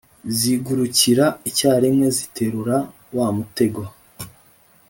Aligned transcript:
zigurukira 0.37 1.25
icyarimwe, 1.49 2.07
ziterura 2.17 2.77
wa 3.17 3.27
mutego 3.35 3.81